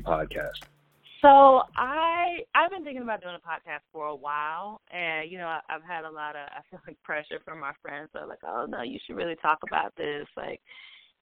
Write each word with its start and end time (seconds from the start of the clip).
Podcast? 0.00 0.62
So 1.22 1.62
I 1.76 2.38
I've 2.54 2.70
been 2.70 2.82
thinking 2.82 3.02
about 3.02 3.22
doing 3.22 3.36
a 3.36 3.48
podcast 3.48 3.82
for 3.92 4.06
a 4.06 4.14
while, 4.14 4.80
and 4.90 5.30
you 5.30 5.38
know 5.38 5.46
I, 5.46 5.60
I've 5.68 5.84
had 5.84 6.04
a 6.04 6.10
lot 6.10 6.34
of 6.34 6.42
I 6.50 6.60
feel 6.68 6.80
like 6.86 7.00
pressure 7.02 7.38
from 7.44 7.60
my 7.60 7.72
friends. 7.80 8.10
They're 8.12 8.26
like, 8.26 8.42
"Oh 8.44 8.66
no, 8.68 8.82
you 8.82 8.98
should 9.06 9.16
really 9.16 9.36
talk 9.36 9.58
about 9.66 9.94
this." 9.96 10.26
Like 10.36 10.60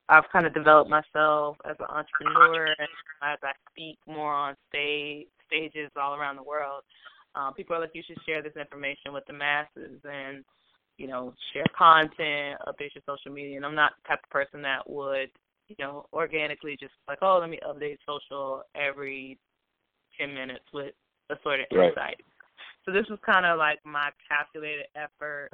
I've 0.09 0.29
kind 0.33 0.47
of 0.47 0.55
developed 0.55 0.91
myself 0.91 1.57
as 1.69 1.77
an 1.81 1.87
entrepreneur, 1.91 2.67
and 2.67 2.89
as 3.23 3.39
I 3.43 3.53
speak 3.71 3.99
more 4.07 4.33
on 4.33 4.57
stage 4.69 5.27
stages 5.47 5.91
all 6.01 6.15
around 6.15 6.37
the 6.37 6.43
world, 6.43 6.83
um, 7.35 7.53
people 7.53 7.77
are 7.77 7.81
like, 7.81 7.95
"You 7.95 8.03
should 8.07 8.19
share 8.25 8.43
this 8.43 8.57
information 8.57 9.13
with 9.13 9.27
the 9.27 9.35
masses," 9.35 10.01
and 10.05 10.45
you 10.97 11.09
know, 11.09 11.35
share 11.53 11.65
content, 11.77 12.61
update 12.69 12.95
your 12.95 13.03
social 13.07 13.33
media. 13.33 13.57
And 13.57 13.65
I'm 13.65 13.75
not 13.75 13.93
the 13.97 14.09
type 14.09 14.21
of 14.23 14.31
person 14.31 14.61
that 14.63 14.89
would 14.89 15.31
you 15.71 15.85
know, 15.85 16.07
organically 16.13 16.77
just 16.79 16.93
like, 17.07 17.19
oh, 17.23 17.39
let 17.41 17.49
me 17.49 17.59
update 17.67 17.99
social 18.07 18.63
every 18.75 19.39
10 20.19 20.35
minutes 20.35 20.65
with 20.75 20.95
assorted 21.31 21.67
right. 21.73 21.91
insights. 21.91 22.23
So 22.85 22.93
this 22.93 23.07
was 23.09 23.19
kind 23.25 23.47
of 23.47 23.59
like 23.59 23.79
my 23.85 24.11
calculated 24.29 24.87
effort 24.97 25.51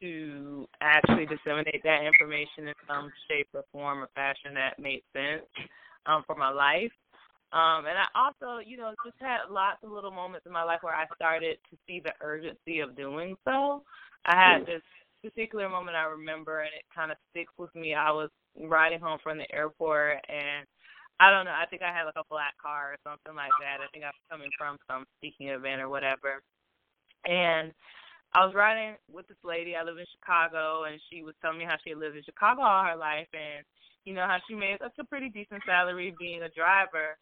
to 0.00 0.66
actually 0.80 1.26
disseminate 1.26 1.82
that 1.84 2.04
information 2.04 2.68
in 2.68 2.74
some 2.88 3.10
shape 3.28 3.48
or 3.52 3.64
form 3.72 3.98
or 4.02 4.08
fashion 4.14 4.54
that 4.54 4.78
made 4.78 5.02
sense 5.12 5.44
um, 6.06 6.22
for 6.26 6.34
my 6.34 6.50
life. 6.50 6.92
Um, 7.52 7.86
and 7.86 7.96
I 7.96 8.06
also, 8.14 8.60
you 8.64 8.76
know, 8.76 8.92
just 9.04 9.16
had 9.20 9.50
lots 9.50 9.78
of 9.82 9.90
little 9.90 10.10
moments 10.10 10.46
in 10.46 10.52
my 10.52 10.64
life 10.64 10.80
where 10.82 10.94
I 10.94 11.06
started 11.14 11.58
to 11.70 11.76
see 11.86 12.00
the 12.00 12.12
urgency 12.20 12.80
of 12.80 12.96
doing 12.96 13.36
so. 13.44 13.82
I 14.24 14.34
had 14.34 14.66
this 14.66 14.82
particular 15.30 15.68
moment 15.68 15.96
I 15.96 16.04
remember, 16.04 16.60
and 16.60 16.70
it 16.70 16.84
kind 16.94 17.10
of 17.10 17.18
sticks 17.30 17.52
with 17.58 17.74
me. 17.74 17.94
I 17.94 18.10
was 18.10 18.30
riding 18.54 19.00
home 19.00 19.18
from 19.22 19.38
the 19.38 19.50
airport, 19.52 20.22
and 20.28 20.66
I 21.18 21.30
don't 21.30 21.44
know. 21.44 21.56
I 21.56 21.66
think 21.66 21.82
I 21.82 21.92
had 21.92 22.04
like 22.04 22.20
a 22.20 22.30
black 22.30 22.54
car 22.62 22.94
or 22.94 22.98
something 23.02 23.34
like 23.34 23.54
that. 23.60 23.82
I 23.82 23.88
think 23.92 24.04
I 24.04 24.14
was 24.14 24.30
coming 24.30 24.50
from 24.56 24.78
some 24.86 25.04
speaking 25.18 25.48
event 25.48 25.80
or 25.80 25.88
whatever. 25.88 26.42
And 27.26 27.72
I 28.34 28.44
was 28.44 28.54
riding 28.54 28.96
with 29.10 29.26
this 29.26 29.40
lady. 29.42 29.74
I 29.74 29.82
live 29.82 29.98
in 29.98 30.06
Chicago, 30.14 30.84
and 30.84 31.00
she 31.10 31.22
was 31.22 31.34
telling 31.42 31.58
me 31.58 31.64
how 31.64 31.76
she 31.82 31.94
lived 31.94 32.16
in 32.16 32.22
Chicago 32.22 32.62
all 32.62 32.84
her 32.84 32.96
life, 32.96 33.28
and 33.32 33.64
you 34.04 34.14
know 34.14 34.26
how 34.26 34.38
she 34.46 34.54
made 34.54 34.78
such 34.80 34.94
a 35.00 35.04
pretty 35.04 35.28
decent 35.28 35.62
salary 35.66 36.14
being 36.20 36.42
a 36.42 36.52
driver. 36.54 37.18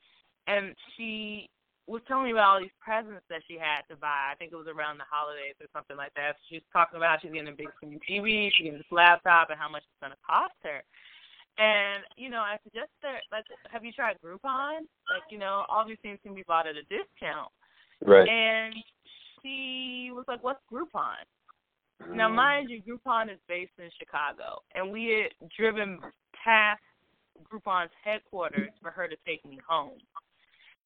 And 0.46 0.74
she 0.96 1.48
was 1.86 2.00
telling 2.08 2.24
me 2.24 2.32
about 2.32 2.56
all 2.56 2.60
these 2.60 2.72
presents 2.80 3.24
that 3.28 3.44
she 3.46 3.60
had 3.60 3.84
to 3.92 3.96
buy. 3.96 4.32
I 4.32 4.34
think 4.38 4.52
it 4.52 4.56
was 4.56 4.72
around 4.72 4.96
the 4.96 5.08
holidays 5.08 5.54
or 5.60 5.68
something 5.72 5.96
like 5.96 6.14
that. 6.16 6.40
She 6.48 6.56
was 6.56 6.66
talking 6.72 6.96
about 6.96 7.20
she's 7.20 7.32
getting 7.32 7.52
a 7.52 7.56
big 7.56 7.68
screen 7.76 8.00
TV, 8.00 8.48
she's 8.52 8.64
getting 8.64 8.80
this 8.80 8.94
laptop, 8.94 9.50
and 9.50 9.60
how 9.60 9.68
much 9.68 9.84
it's 9.84 10.00
going 10.00 10.16
to 10.16 10.24
cost 10.24 10.56
her. 10.64 10.80
And 11.60 12.02
you 12.16 12.30
know, 12.30 12.40
I 12.40 12.56
suggested 12.64 13.20
like, 13.30 13.44
have 13.70 13.84
you 13.84 13.92
tried 13.92 14.16
Groupon? 14.24 14.88
Like, 15.12 15.28
you 15.30 15.38
know, 15.38 15.64
all 15.68 15.86
these 15.86 16.00
things 16.02 16.18
can 16.24 16.34
be 16.34 16.42
bought 16.48 16.66
at 16.66 16.74
a 16.74 16.82
discount. 16.88 17.52
Right. 18.00 18.28
And 18.28 18.74
she 19.42 20.10
was 20.12 20.24
like, 20.26 20.42
"What's 20.42 20.60
Groupon?" 20.72 21.22
Mm. 22.02 22.16
Now, 22.16 22.28
mind 22.28 22.70
you, 22.70 22.82
Groupon 22.82 23.30
is 23.30 23.38
based 23.46 23.72
in 23.78 23.88
Chicago, 23.98 24.62
and 24.74 24.90
we 24.90 25.22
had 25.22 25.48
driven 25.56 26.00
past 26.42 26.82
Groupon's 27.44 27.92
headquarters 28.02 28.70
for 28.82 28.90
her 28.90 29.06
to 29.06 29.16
take 29.26 29.44
me 29.44 29.60
home. 29.68 29.98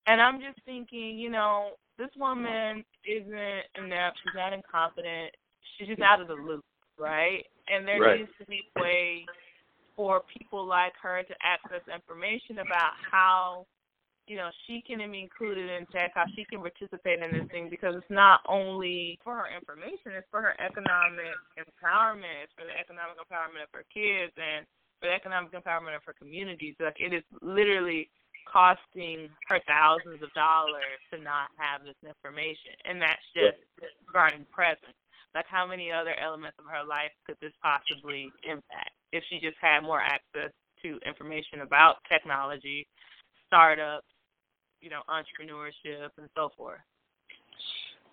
And 0.08 0.22
I'm 0.22 0.40
just 0.40 0.64
thinking, 0.64 1.18
you 1.18 1.28
know, 1.28 1.76
this 1.98 2.08
woman 2.16 2.82
isn't 3.04 3.62
inept. 3.76 4.16
She's 4.24 4.34
not 4.34 4.54
incompetent. 4.56 5.36
She's 5.76 5.88
just 5.88 6.00
out 6.00 6.22
of 6.22 6.28
the 6.28 6.34
loop, 6.40 6.64
right? 6.98 7.44
And 7.68 7.86
there 7.86 8.00
right. 8.00 8.20
needs 8.20 8.32
to 8.40 8.46
be 8.46 8.64
a 8.74 8.80
way 8.80 9.26
for 9.94 10.22
people 10.32 10.64
like 10.64 10.94
her 11.02 11.22
to 11.22 11.34
access 11.44 11.84
information 11.92 12.64
about 12.64 12.96
how 13.02 13.66
you 14.30 14.36
know 14.36 14.48
she 14.64 14.80
can 14.80 15.02
be 15.10 15.20
included 15.20 15.68
in 15.68 15.84
tech, 15.92 16.12
how 16.14 16.24
she 16.32 16.46
can 16.48 16.64
participate 16.64 17.20
in 17.20 17.28
this 17.34 17.50
thing 17.50 17.68
because 17.68 17.92
it's 17.92 18.08
not 18.08 18.40
only 18.48 19.18
for 19.20 19.36
her 19.36 19.48
information, 19.52 20.16
it's 20.16 20.30
for 20.30 20.40
her 20.40 20.54
economic 20.56 21.36
empowerment, 21.60 22.48
it's 22.48 22.54
for 22.56 22.64
the 22.64 22.76
economic 22.78 23.20
empowerment 23.20 23.66
of 23.66 23.72
her 23.76 23.84
kids 23.92 24.32
and 24.40 24.64
for 25.02 25.10
the 25.10 25.14
economic 25.14 25.52
empowerment 25.52 25.98
of 25.98 26.04
her 26.06 26.16
communities. 26.16 26.78
Like 26.80 26.96
it 26.96 27.12
is 27.12 27.26
literally 27.42 28.08
costing 28.50 29.28
her 29.48 29.60
thousands 29.66 30.22
of 30.22 30.32
dollars 30.34 30.98
to 31.12 31.20
not 31.20 31.48
have 31.56 31.84
this 31.84 31.98
information, 32.06 32.72
and 32.84 33.00
that's 33.00 33.24
just 33.34 33.58
regarding 34.06 34.46
present. 34.50 34.94
Like, 35.34 35.46
how 35.46 35.66
many 35.66 35.92
other 35.92 36.18
elements 36.18 36.56
of 36.58 36.64
her 36.64 36.84
life 36.86 37.12
could 37.26 37.36
this 37.40 37.52
possibly 37.62 38.32
impact 38.48 38.96
if 39.12 39.22
she 39.28 39.38
just 39.40 39.56
had 39.60 39.80
more 39.80 40.00
access 40.00 40.50
to 40.82 40.98
information 41.06 41.60
about 41.60 41.96
technology, 42.08 42.86
startups, 43.46 44.06
you 44.80 44.90
know, 44.90 45.02
entrepreneurship, 45.08 46.08
and 46.16 46.28
so 46.36 46.50
forth? 46.56 46.80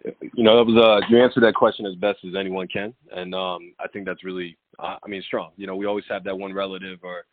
You 0.03 0.43
know, 0.43 0.57
that 0.57 0.71
was 0.71 0.77
uh, 0.77 1.07
you 1.09 1.23
answered 1.23 1.43
that 1.43 1.55
question 1.55 1.85
as 1.85 1.95
best 1.95 2.19
as 2.27 2.35
anyone 2.37 2.67
can, 2.67 2.93
and 3.11 3.33
um, 3.33 3.73
I 3.79 3.87
think 3.87 4.05
that's 4.05 4.23
really, 4.23 4.57
uh, 4.77 4.97
I 5.03 5.07
mean, 5.07 5.23
strong. 5.25 5.51
You 5.55 5.67
know, 5.67 5.75
we 5.75 5.85
always 5.85 6.05
have 6.09 6.23
that 6.25 6.37
one 6.37 6.53
relative 6.53 6.99
or 7.01 7.25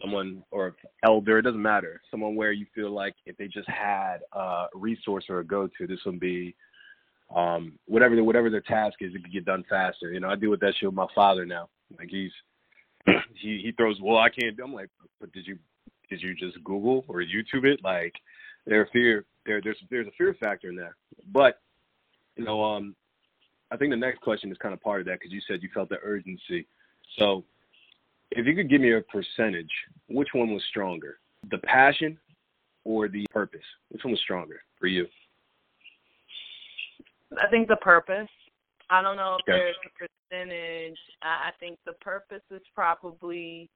someone 0.00 0.42
or 0.50 0.76
elder, 1.04 1.38
it 1.38 1.42
doesn't 1.42 1.60
matter, 1.60 2.00
someone 2.10 2.36
where 2.36 2.52
you 2.52 2.66
feel 2.74 2.90
like 2.90 3.14
if 3.26 3.36
they 3.36 3.48
just 3.48 3.68
had 3.68 4.18
a 4.32 4.66
resource 4.74 5.24
or 5.28 5.40
a 5.40 5.44
go-to, 5.44 5.86
this 5.86 6.00
would 6.06 6.20
be 6.20 6.54
um, 7.34 7.78
whatever 7.86 8.16
the, 8.16 8.24
whatever 8.24 8.50
their 8.50 8.60
task 8.60 8.96
is, 9.00 9.14
it 9.14 9.22
could 9.22 9.32
get 9.32 9.44
done 9.44 9.64
faster. 9.68 10.12
You 10.12 10.20
know, 10.20 10.28
I 10.28 10.36
deal 10.36 10.50
with 10.50 10.60
that 10.60 10.74
shit 10.78 10.88
with 10.88 10.96
my 10.96 11.06
father 11.14 11.46
now. 11.46 11.68
Like 11.98 12.08
he's 12.10 12.32
he 13.34 13.60
he 13.62 13.72
throws, 13.76 13.98
well, 14.02 14.18
I 14.18 14.28
can't. 14.28 14.56
Do 14.56 14.64
I'm 14.64 14.72
like, 14.72 14.90
but 15.20 15.32
did 15.32 15.46
you 15.46 15.58
did 16.08 16.20
you 16.20 16.34
just 16.34 16.62
Google 16.64 17.04
or 17.08 17.22
YouTube 17.22 17.64
it? 17.64 17.80
Like, 17.82 18.14
there 18.66 18.88
fear 18.92 19.24
there 19.46 19.60
there's 19.62 19.78
there's 19.90 20.06
a 20.06 20.12
fear 20.18 20.36
factor 20.40 20.68
in 20.68 20.76
there. 20.76 20.96
But 21.32 21.60
you 22.36 22.44
know, 22.44 22.62
um, 22.64 22.94
I 23.70 23.76
think 23.76 23.90
the 23.92 23.96
next 23.96 24.20
question 24.20 24.50
is 24.50 24.58
kind 24.58 24.74
of 24.74 24.80
part 24.80 25.00
of 25.00 25.06
that 25.06 25.20
because 25.20 25.32
you 25.32 25.40
said 25.46 25.62
you 25.62 25.68
felt 25.72 25.88
the 25.88 25.98
urgency. 26.02 26.66
So, 27.18 27.44
if 28.32 28.46
you 28.46 28.54
could 28.54 28.70
give 28.70 28.80
me 28.80 28.92
a 28.92 29.00
percentage, 29.02 29.70
which 30.08 30.28
one 30.32 30.52
was 30.52 30.62
stronger, 30.68 31.18
the 31.50 31.58
passion 31.58 32.18
or 32.84 33.08
the 33.08 33.26
purpose? 33.30 33.60
Which 33.90 34.04
one 34.04 34.12
was 34.12 34.20
stronger 34.20 34.60
for 34.78 34.86
you? 34.86 35.06
I 37.38 37.48
think 37.48 37.68
the 37.68 37.76
purpose. 37.76 38.28
I 38.88 39.02
don't 39.02 39.16
know 39.16 39.36
if 39.36 39.42
okay. 39.48 39.58
there's 39.58 39.76
a 39.86 40.34
percentage. 40.34 40.98
I 41.22 41.50
think 41.60 41.78
the 41.86 41.92
purpose 42.00 42.42
is 42.50 42.62
probably 42.74 43.70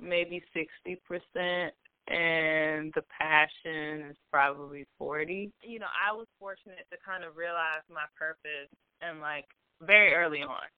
maybe 0.00 0.42
sixty 0.54 1.00
percent 1.06 1.74
and 2.08 2.92
the 2.94 3.02
passion 3.18 4.10
is 4.10 4.16
probably 4.30 4.86
40. 4.98 5.50
You 5.62 5.78
know, 5.78 5.86
I 5.86 6.12
was 6.12 6.26
fortunate 6.38 6.86
to 6.90 6.98
kind 7.04 7.24
of 7.24 7.36
realize 7.36 7.80
my 7.90 8.04
purpose 8.18 8.68
and 9.00 9.20
like 9.20 9.46
very 9.80 10.12
early 10.12 10.42
on. 10.42 10.68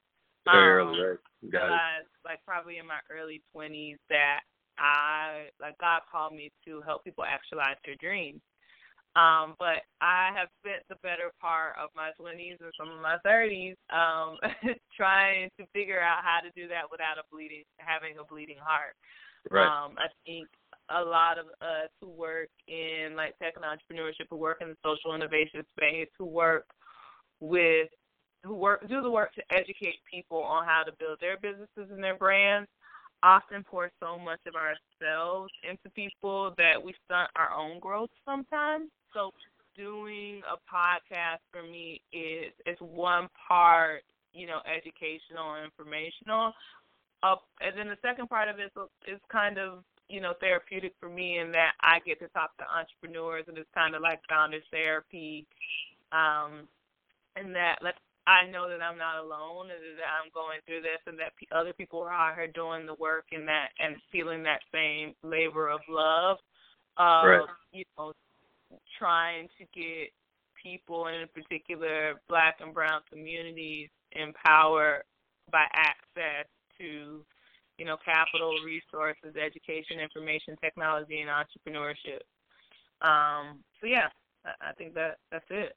Very 0.46 0.82
um, 0.82 0.88
early, 0.88 1.00
right? 1.00 1.52
Got 1.52 1.74
it. 1.74 2.06
Like 2.24 2.40
probably 2.46 2.78
in 2.78 2.86
my 2.86 3.00
early 3.10 3.42
20s 3.54 3.98
that 4.10 4.40
I 4.78 5.48
like 5.60 5.78
God 5.78 6.02
called 6.10 6.34
me 6.34 6.50
to 6.66 6.80
help 6.82 7.04
people 7.04 7.24
actualize 7.24 7.76
their 7.84 7.96
dreams. 8.00 8.40
Um, 9.16 9.56
but 9.58 9.80
I 10.04 10.28
have 10.36 10.52
spent 10.60 10.84
the 10.90 11.00
better 11.00 11.32
part 11.40 11.72
of 11.80 11.88
my 11.96 12.12
20s 12.20 12.60
and 12.60 12.72
some 12.76 12.92
of 12.92 13.00
my 13.00 13.16
30s 13.24 13.72
um, 13.88 14.36
trying 14.96 15.48
to 15.58 15.64
figure 15.72 16.02
out 16.02 16.20
how 16.20 16.44
to 16.44 16.52
do 16.52 16.68
that 16.68 16.84
without 16.92 17.16
a 17.16 17.24
bleeding, 17.32 17.64
having 17.78 18.20
a 18.20 18.24
bleeding 18.28 18.60
heart. 18.60 18.92
Right. 19.50 19.64
Um, 19.64 19.96
I 19.96 20.12
think 20.26 20.48
a 20.90 21.00
lot 21.00 21.38
of 21.38 21.46
us 21.62 21.88
who 22.00 22.10
work 22.10 22.50
in 22.68 23.16
like 23.16 23.38
tech 23.38 23.54
and 23.56 23.64
entrepreneurship, 23.64 24.28
who 24.28 24.36
work 24.36 24.58
in 24.60 24.68
the 24.68 24.76
social 24.84 25.14
innovation 25.14 25.64
space, 25.76 26.08
who 26.18 26.26
work 26.26 26.66
with, 27.40 27.88
who 28.46 28.54
work 28.54 28.86
do 28.88 29.02
the 29.02 29.10
work 29.10 29.34
to 29.34 29.42
educate 29.50 29.96
people 30.10 30.42
on 30.42 30.64
how 30.64 30.82
to 30.82 30.92
build 30.98 31.18
their 31.20 31.36
businesses 31.36 31.90
and 31.90 32.02
their 32.02 32.16
brands 32.16 32.68
often 33.22 33.64
pour 33.64 33.90
so 34.00 34.18
much 34.18 34.40
of 34.46 34.54
ourselves 34.54 35.50
into 35.68 35.90
people 35.94 36.54
that 36.58 36.82
we 36.82 36.94
stunt 37.04 37.30
our 37.36 37.52
own 37.52 37.80
growth 37.80 38.10
sometimes. 38.24 38.88
So 39.12 39.32
doing 39.76 40.42
a 40.46 40.56
podcast 40.72 41.40
for 41.52 41.62
me 41.62 42.00
is 42.12 42.52
is 42.66 42.76
one 42.80 43.28
part, 43.48 44.02
you 44.32 44.46
know, 44.46 44.60
educational 44.66 45.54
and 45.54 45.64
informational. 45.64 46.52
Uh, 47.22 47.36
and 47.60 47.76
then 47.76 47.88
the 47.88 47.98
second 48.02 48.28
part 48.28 48.48
of 48.48 48.58
it 48.58 48.70
is, 48.76 49.14
is 49.14 49.20
kind 49.30 49.58
of 49.58 49.82
you 50.08 50.20
know 50.20 50.34
therapeutic 50.40 50.92
for 51.00 51.08
me 51.08 51.38
in 51.38 51.50
that 51.52 51.72
I 51.80 51.98
get 52.06 52.20
to 52.20 52.28
talk 52.28 52.56
to 52.58 52.64
entrepreneurs 52.64 53.44
and 53.48 53.58
it's 53.58 53.68
kind 53.74 53.94
of 53.94 54.02
like 54.02 54.20
founders 54.28 54.64
therapy. 54.70 55.46
Um, 56.12 56.68
and 57.34 57.54
that 57.54 57.76
like 57.82 57.96
I 58.26 58.46
know 58.50 58.68
that 58.68 58.82
I'm 58.82 58.98
not 58.98 59.22
alone 59.22 59.70
and 59.70 59.98
that 59.98 60.10
I'm 60.10 60.30
going 60.34 60.58
through 60.66 60.82
this 60.82 61.00
and 61.06 61.18
that 61.18 61.36
p- 61.36 61.48
other 61.52 61.72
people 61.72 62.02
are 62.02 62.12
out 62.12 62.34
here 62.34 62.48
doing 62.48 62.86
the 62.86 62.94
work 62.94 63.26
and 63.32 63.46
that 63.48 63.68
and 63.78 63.96
feeling 64.10 64.42
that 64.42 64.60
same 64.72 65.14
labor 65.22 65.68
of 65.68 65.80
love 65.88 66.38
of 66.98 67.24
right. 67.24 67.46
you 67.72 67.84
know 67.96 68.12
trying 68.98 69.48
to 69.58 69.64
get 69.72 70.10
people 70.60 71.06
in 71.06 71.26
particular 71.34 72.14
black 72.28 72.56
and 72.60 72.74
brown 72.74 73.00
communities 73.12 73.88
empowered 74.12 75.02
by 75.52 75.64
access 75.72 76.46
to 76.78 77.24
you 77.78 77.84
know, 77.84 77.96
capital, 78.04 78.54
resources, 78.64 79.36
education, 79.36 80.00
information, 80.00 80.56
technology, 80.62 81.20
and 81.20 81.30
entrepreneurship. 81.30 82.24
Um, 83.02 83.60
so 83.80 83.86
yeah, 83.86 84.08
I, 84.44 84.70
I 84.70 84.72
think 84.72 84.94
that 84.94 85.18
that's 85.30 85.44
it. 85.50 85.76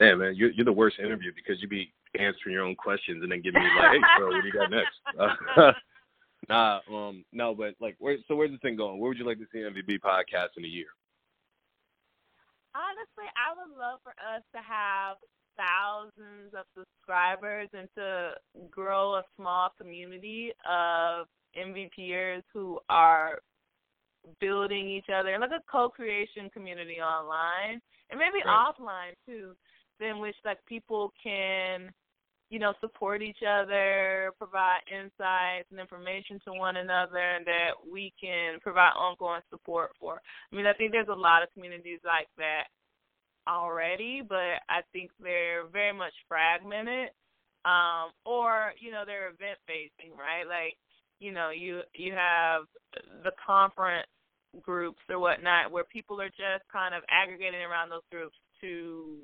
Yeah, 0.00 0.14
man, 0.14 0.34
you're 0.34 0.50
you're 0.50 0.64
the 0.64 0.72
worst 0.72 0.98
interview 0.98 1.30
because 1.34 1.60
you'd 1.60 1.70
be 1.70 1.92
answering 2.18 2.54
your 2.54 2.64
own 2.64 2.74
questions 2.74 3.22
and 3.22 3.30
then 3.30 3.42
giving 3.42 3.62
me 3.62 3.68
like, 3.78 3.92
hey, 3.92 4.00
bro, 4.18 4.28
what 4.28 4.40
do 4.40 4.46
you 4.46 4.52
got 4.52 4.70
next? 4.70 5.76
nah, 6.48 6.80
um, 6.90 7.24
no, 7.32 7.54
but 7.54 7.74
like, 7.80 7.96
where 7.98 8.16
so 8.26 8.34
where's 8.34 8.50
the 8.50 8.58
thing 8.58 8.76
going? 8.76 8.98
Where 8.98 9.10
would 9.10 9.18
you 9.18 9.26
like 9.26 9.38
to 9.38 9.46
see 9.52 9.58
MVP 9.58 10.00
podcast 10.00 10.56
in 10.56 10.64
a 10.64 10.68
year? 10.68 10.86
Honestly, 12.74 13.28
I 13.36 13.52
would 13.54 13.76
love 13.78 14.00
for 14.02 14.12
us 14.12 14.42
to 14.54 14.62
have 14.62 15.16
thousands 15.58 16.54
of 16.56 16.64
subscribers 16.76 17.68
and 17.74 17.88
to 17.96 18.32
grow 18.70 19.16
a 19.16 19.22
small 19.36 19.68
community 19.78 20.52
of 20.64 21.26
MVPers 21.58 22.42
who 22.54 22.78
are 22.88 23.40
building 24.40 24.88
each 24.88 25.06
other 25.14 25.36
like 25.38 25.50
a 25.50 25.62
co-creation 25.70 26.50
community 26.50 26.98
online 27.00 27.80
and 28.10 28.18
maybe 28.18 28.44
right. 28.44 28.66
offline 28.68 29.14
too 29.26 29.54
in 30.00 30.18
which 30.18 30.36
like 30.44 30.58
people 30.66 31.12
can 31.22 31.92
you 32.50 32.58
know 32.58 32.74
support 32.80 33.22
each 33.22 33.42
other 33.48 34.32
provide 34.38 34.80
insights 34.90 35.68
and 35.70 35.80
information 35.80 36.40
to 36.44 36.52
one 36.52 36.76
another 36.76 37.18
and 37.18 37.46
that 37.46 37.70
we 37.90 38.12
can 38.20 38.58
provide 38.60 38.92
ongoing 38.96 39.40
support 39.50 39.90
for 40.00 40.20
i 40.52 40.56
mean 40.56 40.66
i 40.66 40.72
think 40.72 40.92
there's 40.92 41.08
a 41.08 41.14
lot 41.14 41.42
of 41.42 41.52
communities 41.54 42.00
like 42.04 42.28
that 42.36 42.64
already, 43.48 44.22
but 44.26 44.62
I 44.68 44.82
think 44.92 45.10
they're 45.20 45.66
very 45.72 45.92
much 45.92 46.12
fragmented. 46.28 47.10
Um, 47.64 48.12
or, 48.24 48.72
you 48.80 48.90
know, 48.90 49.02
they're 49.04 49.28
event 49.28 49.58
facing, 49.66 50.16
right? 50.16 50.46
Like, 50.48 50.76
you 51.18 51.32
know, 51.32 51.50
you 51.50 51.82
you 51.94 52.14
have 52.14 52.62
the 53.22 53.32
conference 53.44 54.08
groups 54.62 55.00
or 55.10 55.18
whatnot 55.18 55.70
where 55.70 55.84
people 55.84 56.20
are 56.20 56.30
just 56.30 56.64
kind 56.72 56.94
of 56.94 57.02
aggregating 57.10 57.60
around 57.60 57.90
those 57.90 58.06
groups 58.10 58.36
to 58.62 59.18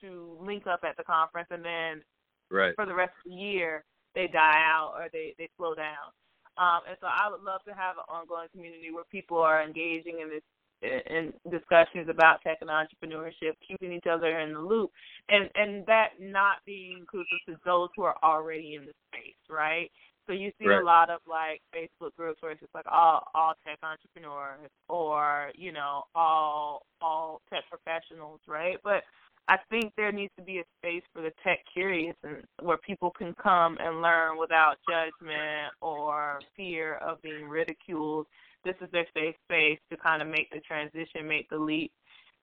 to 0.00 0.36
link 0.40 0.66
up 0.66 0.80
at 0.84 0.96
the 0.96 1.04
conference 1.04 1.48
and 1.50 1.64
then 1.64 2.02
right. 2.50 2.74
for 2.74 2.86
the 2.86 2.94
rest 2.94 3.12
of 3.24 3.30
the 3.30 3.36
year 3.36 3.84
they 4.14 4.26
die 4.26 4.62
out 4.64 4.94
or 4.96 5.08
they, 5.12 5.34
they 5.38 5.48
slow 5.56 5.74
down. 5.74 6.10
Um, 6.58 6.80
and 6.88 6.96
so 7.00 7.06
I 7.06 7.30
would 7.30 7.42
love 7.42 7.62
to 7.66 7.74
have 7.74 7.96
an 7.96 8.08
ongoing 8.08 8.48
community 8.52 8.90
where 8.92 9.04
people 9.10 9.38
are 9.38 9.62
engaging 9.62 10.20
in 10.20 10.28
this 10.28 10.42
in 10.82 11.32
discussions 11.50 12.08
about 12.08 12.40
tech 12.42 12.58
and 12.62 12.70
entrepreneurship, 12.70 13.52
keeping 13.66 13.92
each 13.92 14.06
other 14.10 14.40
in 14.40 14.54
the 14.54 14.60
loop, 14.60 14.90
and 15.28 15.50
and 15.54 15.84
that 15.86 16.12
not 16.18 16.56
being 16.64 16.96
inclusive 17.00 17.38
to 17.46 17.56
those 17.64 17.88
who 17.96 18.02
are 18.02 18.16
already 18.22 18.76
in 18.76 18.86
the 18.86 18.92
space, 19.08 19.36
right? 19.48 19.90
So 20.26 20.32
you 20.32 20.52
see 20.58 20.68
right. 20.68 20.80
a 20.80 20.84
lot 20.84 21.10
of 21.10 21.20
like 21.28 21.60
Facebook 21.74 22.14
groups 22.16 22.40
where 22.40 22.52
it's 22.52 22.60
just 22.60 22.74
like 22.74 22.86
all 22.90 23.28
all 23.34 23.54
tech 23.66 23.78
entrepreneurs 23.82 24.70
or 24.88 25.50
you 25.54 25.72
know 25.72 26.04
all 26.14 26.86
all 27.00 27.42
tech 27.50 27.64
professionals, 27.68 28.40
right? 28.46 28.76
But 28.82 29.02
I 29.50 29.58
think 29.68 29.92
there 29.96 30.12
needs 30.12 30.32
to 30.38 30.44
be 30.44 30.58
a 30.58 30.64
space 30.78 31.02
for 31.12 31.22
the 31.22 31.32
tech 31.44 31.58
curious 31.72 32.14
and 32.22 32.44
where 32.62 32.78
people 32.78 33.10
can 33.10 33.34
come 33.34 33.76
and 33.80 34.00
learn 34.00 34.38
without 34.38 34.76
judgment 34.88 35.72
or 35.82 36.40
fear 36.56 36.94
of 36.96 37.20
being 37.20 37.48
ridiculed 37.48 38.26
this 38.64 38.74
is 38.80 38.88
their 38.92 39.06
safe 39.14 39.34
space 39.44 39.78
to 39.90 39.96
kind 39.96 40.22
of 40.22 40.28
make 40.28 40.50
the 40.50 40.60
transition, 40.60 41.26
make 41.26 41.48
the 41.48 41.58
leap. 41.58 41.92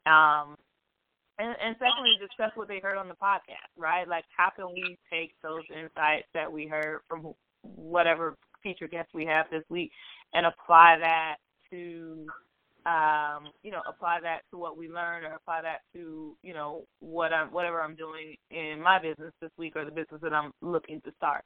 Um, 0.05 0.55
and, 1.39 1.55
and 1.63 1.75
secondly, 1.77 2.17
discuss 2.19 2.51
what 2.55 2.67
they 2.67 2.79
heard 2.79 2.97
on 2.97 3.07
the 3.07 3.13
podcast, 3.13 3.69
right? 3.77 4.07
Like, 4.07 4.25
how 4.35 4.49
can 4.55 4.73
we 4.73 4.97
take 5.11 5.33
those 5.43 5.63
insights 5.69 6.27
that 6.33 6.51
we 6.51 6.65
heard 6.65 7.01
from 7.07 7.33
whatever 7.61 8.35
feature 8.63 8.87
guest 8.87 9.09
we 9.13 9.25
have 9.25 9.45
this 9.51 9.63
week 9.69 9.91
and 10.33 10.45
apply 10.45 10.97
that 10.99 11.35
to, 11.69 12.25
um, 12.87 13.51
you 13.63 13.71
know, 13.71 13.81
apply 13.87 14.19
that 14.23 14.41
to 14.51 14.57
what 14.57 14.77
we 14.77 14.87
learn 14.87 15.25
or 15.25 15.33
apply 15.33 15.61
that 15.61 15.81
to, 15.93 16.37
you 16.41 16.53
know, 16.53 16.85
what 16.99 17.33
I'm, 17.33 17.51
whatever 17.51 17.81
I'm 17.81 17.95
doing 17.95 18.37
in 18.49 18.81
my 18.81 18.97
business 18.97 19.33
this 19.41 19.51
week 19.57 19.75
or 19.75 19.83
the 19.83 19.91
business 19.91 20.21
that 20.21 20.33
I'm 20.33 20.53
looking 20.61 21.01
to 21.01 21.11
start. 21.17 21.43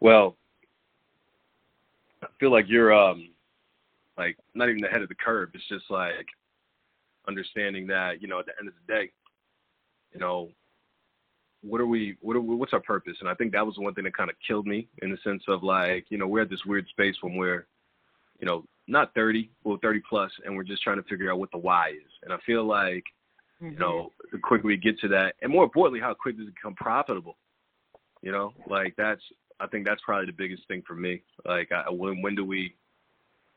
Well, 0.00 0.36
I 2.22 2.26
feel 2.38 2.52
like 2.52 2.66
you're 2.68 2.92
um 2.92 3.30
like 4.18 4.36
not 4.54 4.68
even 4.68 4.82
the 4.82 4.88
head 4.88 5.02
of 5.02 5.08
the 5.08 5.14
curve. 5.14 5.50
It's 5.54 5.66
just 5.68 5.90
like 5.90 6.26
understanding 7.26 7.86
that 7.86 8.20
you 8.20 8.28
know 8.28 8.40
at 8.40 8.46
the 8.46 8.52
end 8.60 8.68
of 8.68 8.74
the 8.86 8.92
day, 8.92 9.10
you 10.12 10.20
know, 10.20 10.50
what 11.62 11.80
are 11.80 11.86
we? 11.86 12.16
What 12.20 12.36
are 12.36 12.40
we, 12.40 12.56
what's 12.56 12.72
our 12.72 12.80
purpose? 12.80 13.16
And 13.20 13.28
I 13.28 13.34
think 13.34 13.52
that 13.52 13.64
was 13.64 13.76
the 13.76 13.82
one 13.82 13.94
thing 13.94 14.04
that 14.04 14.16
kind 14.16 14.28
of 14.28 14.36
killed 14.46 14.66
me 14.66 14.88
in 15.02 15.10
the 15.10 15.18
sense 15.24 15.44
of 15.48 15.62
like 15.62 16.04
you 16.10 16.18
know 16.18 16.26
we're 16.26 16.42
at 16.42 16.50
this 16.50 16.64
weird 16.66 16.86
space 16.88 17.14
when 17.22 17.36
we're 17.36 17.66
you 18.42 18.46
know 18.46 18.64
not 18.88 19.14
30, 19.14 19.48
well 19.64 19.78
30 19.80 20.02
plus, 20.06 20.30
and 20.44 20.54
we're 20.54 20.64
just 20.64 20.82
trying 20.82 20.96
to 20.96 21.08
figure 21.08 21.30
out 21.30 21.38
what 21.38 21.52
the 21.52 21.58
why 21.58 21.90
is. 21.90 22.10
And 22.24 22.32
I 22.32 22.36
feel 22.44 22.64
like 22.64 23.04
mm-hmm. 23.62 23.70
you 23.70 23.78
know 23.78 24.10
the 24.32 24.38
quicker 24.38 24.66
we 24.66 24.76
get 24.76 24.98
to 25.00 25.08
that, 25.08 25.36
and 25.40 25.50
more 25.50 25.64
importantly, 25.64 26.00
how 26.00 26.12
quick 26.12 26.36
does 26.36 26.48
it 26.48 26.54
become 26.54 26.74
profitable? 26.74 27.38
You 28.20 28.32
know, 28.32 28.52
like 28.68 28.94
that's 28.98 29.22
I 29.60 29.68
think 29.68 29.86
that's 29.86 30.02
probably 30.04 30.26
the 30.26 30.32
biggest 30.32 30.66
thing 30.66 30.82
for 30.86 30.94
me. 30.94 31.22
Like, 31.46 31.70
I, 31.72 31.88
when 31.88 32.20
when 32.20 32.34
do 32.34 32.44
we 32.44 32.74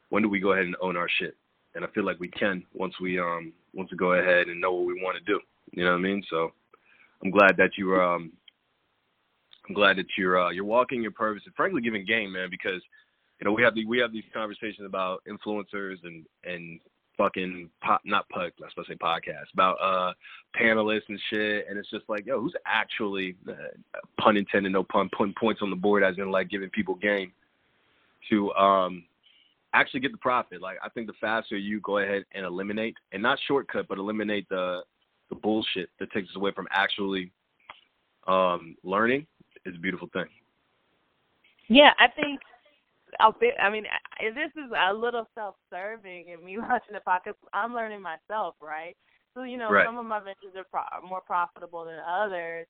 when 0.10 0.24
do 0.24 0.30
we 0.30 0.40
go 0.40 0.54
ahead 0.54 0.66
and 0.66 0.76
own 0.80 0.96
our 0.96 1.10
shit? 1.20 1.36
And 1.74 1.84
I 1.84 1.88
feel 1.90 2.06
like 2.06 2.20
we 2.20 2.30
can 2.30 2.64
once 2.74 2.94
we 3.02 3.20
um 3.20 3.52
once 3.74 3.92
we 3.92 3.98
go 3.98 4.14
ahead 4.14 4.48
and 4.48 4.62
know 4.62 4.72
what 4.72 4.86
we 4.86 5.02
want 5.02 5.18
to 5.18 5.24
do. 5.24 5.40
You 5.72 5.84
know 5.84 5.92
what 5.92 5.98
I 5.98 6.02
mean? 6.02 6.24
So 6.30 6.52
I'm 7.24 7.32
glad 7.32 7.58
that 7.58 7.72
you 7.78 7.96
um 7.96 8.32
I'm 9.68 9.74
glad 9.74 9.98
that 9.98 10.06
you're 10.16 10.40
uh, 10.40 10.52
you're 10.52 10.64
walking 10.64 11.02
your 11.02 11.12
purpose 11.12 11.42
and 11.46 11.56
frankly 11.56 11.82
giving 11.82 12.06
game, 12.06 12.34
man, 12.34 12.50
because 12.52 12.82
you 13.40 13.46
know 13.46 13.52
we 13.52 13.64
have 13.64 13.76
the 13.76 13.86
we 13.86 13.98
have 14.00 14.12
these 14.12 14.24
conversations 14.34 14.86
about 14.86 15.24
influencers 15.28 15.98
and 16.04 16.26
and 16.44 16.80
fucking 17.18 17.70
pop, 17.82 18.02
not 18.06 18.28
pug, 18.30 18.52
let's 18.60 18.74
supposed 18.74 18.90
to 18.90 18.94
say 18.94 18.98
podcast 18.98 19.54
about 19.54 19.76
uh 19.82 20.14
panelists 20.60 21.08
and 21.10 21.20
shit, 21.30 21.66
and 21.70 21.78
it's 21.78 21.90
just 21.90 22.06
like, 22.08 22.26
yo, 22.26 22.40
who's 22.40 22.56
actually 22.66 23.36
uh, 23.48 23.54
pun 24.20 24.38
intended, 24.38 24.72
no 24.72 24.84
pun, 24.84 25.10
putting 25.18 25.34
points 25.40 25.62
on 25.62 25.70
the 25.70 25.76
board 25.76 26.04
as 26.04 26.18
in 26.18 26.32
like 26.32 26.50
giving 26.50 26.70
people 26.70 26.96
game 26.96 27.32
to 28.30 28.52
um 28.54 29.04
actually 29.74 30.00
get 30.00 30.12
the 30.12 30.18
profit. 30.18 30.62
Like 30.62 30.78
I 30.84 30.90
think 30.90 31.08
the 31.08 31.14
faster 31.20 31.58
you 31.58 31.80
go 31.82 32.00
ahead 32.00 32.24
and 32.34 32.46
eliminate, 32.46 32.96
and 33.12 33.22
not 33.22 33.40
shortcut, 33.48 33.88
but 33.88 33.98
eliminate 33.98 34.48
the 34.50 34.82
the 35.30 35.36
bullshit 35.36 35.90
that 36.00 36.12
takes 36.12 36.30
us 36.30 36.36
away 36.36 36.52
from 36.52 36.68
actually 36.72 37.32
um 38.28 38.76
learning 38.84 39.26
is 39.66 39.76
a 39.76 39.80
beautiful 39.80 40.10
thing. 40.14 40.28
Yeah, 41.68 41.92
I 42.00 42.08
think 42.08 42.40
I 43.20 43.32
I 43.62 43.70
mean, 43.70 43.86
this 44.20 44.52
is 44.56 44.72
a 44.76 44.94
little 44.94 45.28
self-serving 45.36 46.26
and 46.32 46.44
me 46.44 46.58
watching 46.60 46.94
the 46.94 47.02
podcast. 47.08 47.36
I'm 47.54 47.74
learning 47.74 48.02
myself, 48.02 48.56
right? 48.62 48.96
So 49.34 49.44
you 49.44 49.58
know, 49.58 49.70
right. 49.70 49.86
some 49.86 49.98
of 49.98 50.06
my 50.06 50.20
ventures 50.20 50.56
are 50.56 50.66
pro- 50.72 51.08
more 51.08 51.22
profitable 51.22 51.86
than 51.86 52.00
others, 52.00 52.68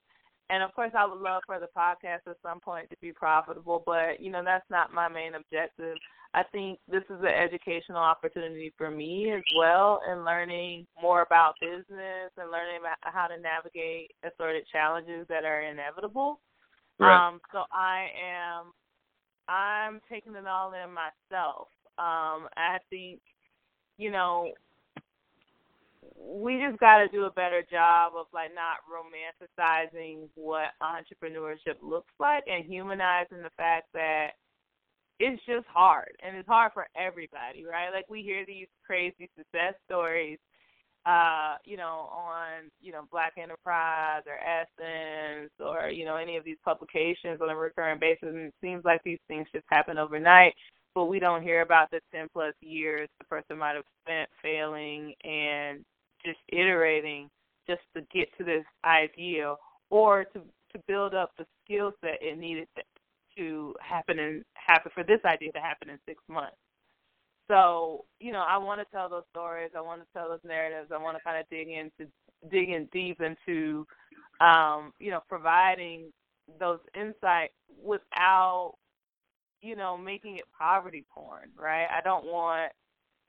and 0.49 0.63
of 0.63 0.73
course, 0.73 0.91
I 0.97 1.05
would 1.05 1.19
love 1.19 1.43
for 1.45 1.59
the 1.59 1.69
podcast 1.77 2.29
at 2.29 2.37
some 2.41 2.59
point 2.59 2.89
to 2.89 2.97
be 3.01 3.11
profitable. 3.11 3.83
But 3.85 4.19
you 4.19 4.31
know, 4.31 4.43
that's 4.43 4.69
not 4.69 4.93
my 4.93 5.07
main 5.07 5.35
objective. 5.35 5.97
I 6.33 6.43
think 6.51 6.79
this 6.91 7.03
is 7.09 7.21
an 7.21 7.27
educational 7.27 7.99
opportunity 7.99 8.73
for 8.77 8.91
me 8.91 9.31
as 9.31 9.43
well, 9.57 10.01
and 10.07 10.25
learning 10.25 10.85
more 11.01 11.21
about 11.21 11.55
business 11.61 12.31
and 12.37 12.51
learning 12.51 12.79
about 12.81 12.97
how 13.01 13.27
to 13.27 13.39
navigate 13.39 14.11
assorted 14.23 14.65
challenges 14.71 15.25
that 15.29 15.45
are 15.45 15.61
inevitable. 15.61 16.41
Right. 16.99 17.27
Um, 17.27 17.39
so 17.51 17.63
I 17.71 18.07
am 18.19 18.73
I'm 19.47 20.01
taking 20.11 20.35
it 20.35 20.47
all 20.47 20.73
in 20.73 20.89
myself. 20.93 21.67
Um, 21.97 22.49
I 22.57 22.77
think, 22.89 23.19
you 23.97 24.11
know, 24.11 24.51
we 26.17 26.59
just 26.65 26.79
got 26.79 26.99
to 26.99 27.07
do 27.07 27.25
a 27.25 27.31
better 27.31 27.63
job 27.69 28.13
of 28.17 28.27
like 28.33 28.51
not 28.53 28.83
romanticizing 28.89 30.27
what 30.35 30.71
entrepreneurship 30.81 31.77
looks 31.81 32.13
like 32.19 32.43
and 32.47 32.65
humanizing 32.65 33.41
the 33.43 33.51
fact 33.57 33.87
that 33.93 34.31
it's 35.19 35.41
just 35.45 35.65
hard 35.67 36.11
and 36.23 36.35
it's 36.35 36.47
hard 36.47 36.73
for 36.73 36.87
everybody, 36.97 37.65
right? 37.65 37.89
Like 37.93 38.09
we 38.09 38.21
hear 38.21 38.45
these 38.45 38.67
crazy 38.85 39.29
success 39.37 39.75
stories 39.85 40.39
uh, 41.05 41.55
you 41.65 41.77
know, 41.77 42.09
on, 42.11 42.71
you 42.81 42.91
know, 42.91 43.03
Black 43.11 43.33
Enterprise 43.37 44.23
or 44.25 44.39
Essence 44.39 45.51
or, 45.59 45.89
you 45.89 46.03
know, 46.05 46.15
any 46.15 46.35
of 46.37 46.43
these 46.43 46.57
publications 46.65 47.39
on 47.41 47.49
a 47.49 47.55
recurring 47.55 47.99
basis. 47.99 48.29
And 48.29 48.47
it 48.47 48.53
seems 48.61 48.83
like 48.83 49.01
these 49.03 49.19
things 49.27 49.47
just 49.53 49.65
happen 49.69 49.97
overnight, 49.99 50.53
but 50.95 51.05
we 51.05 51.19
don't 51.19 51.43
hear 51.43 51.61
about 51.61 51.91
the 51.91 51.99
10 52.13 52.27
plus 52.33 52.53
years 52.61 53.07
the 53.19 53.25
person 53.25 53.57
might 53.57 53.75
have 53.75 53.85
spent 54.03 54.29
failing 54.41 55.13
and 55.23 55.85
just 56.25 56.39
iterating 56.49 57.29
just 57.67 57.81
to 57.95 58.01
get 58.13 58.27
to 58.37 58.43
this 58.43 58.65
idea 58.83 59.55
or 59.91 60.25
to, 60.25 60.39
to 60.73 60.79
build 60.87 61.13
up 61.13 61.31
the 61.37 61.45
skill 61.63 61.91
set 62.01 62.17
it 62.21 62.37
needed 62.37 62.67
to 63.37 63.75
happen 63.79 64.19
and 64.19 64.43
happen 64.53 64.91
for 64.93 65.03
this 65.03 65.19
idea 65.25 65.51
to 65.51 65.59
happen 65.59 65.89
in 65.89 65.99
six 66.07 66.21
months. 66.27 66.55
So, 67.47 68.05
you 68.19 68.31
know, 68.31 68.43
I 68.47 68.57
want 68.57 68.81
to 68.81 68.87
tell 68.91 69.09
those 69.09 69.23
stories. 69.31 69.71
I 69.77 69.81
want 69.81 70.01
to 70.01 70.07
tell 70.13 70.29
those 70.29 70.39
narratives. 70.43 70.91
I 70.93 71.01
want 71.01 71.17
to 71.17 71.23
kind 71.23 71.39
of 71.39 71.49
dig 71.49 71.69
into 71.69 72.11
dig 72.49 72.69
in 72.69 72.87
deep 72.91 73.21
into, 73.21 73.85
um, 74.39 74.93
you 74.99 75.11
know, 75.11 75.21
providing 75.29 76.11
those 76.59 76.79
insights 76.95 77.53
without 77.83 78.75
you 79.61 79.75
know 79.75 79.97
making 79.97 80.37
it 80.37 80.45
poverty 80.57 81.05
porn, 81.13 81.49
right? 81.57 81.87
I 81.95 82.01
don't 82.01 82.25
want 82.25 82.71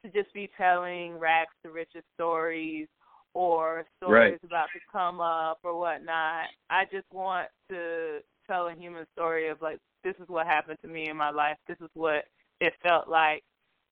to 0.04 0.10
just 0.10 0.32
be 0.34 0.50
telling 0.56 1.18
rags 1.18 1.50
to 1.64 1.70
riches 1.70 2.04
stories 2.14 2.88
or 3.34 3.84
stories 3.98 4.38
right. 4.42 4.44
about 4.44 4.68
to 4.72 4.80
come 4.90 5.20
up 5.20 5.58
or 5.62 5.78
whatnot. 5.78 6.46
I 6.70 6.84
just 6.90 7.06
want 7.12 7.48
to 7.70 8.20
tell 8.46 8.68
a 8.68 8.74
human 8.74 9.06
story 9.12 9.48
of 9.48 9.60
like 9.60 9.78
this 10.04 10.14
is 10.20 10.28
what 10.28 10.46
happened 10.46 10.78
to 10.82 10.88
me 10.88 11.08
in 11.08 11.16
my 11.16 11.30
life. 11.30 11.56
This 11.68 11.78
is 11.80 11.90
what 11.94 12.24
it 12.60 12.72
felt 12.82 13.08
like, 13.08 13.42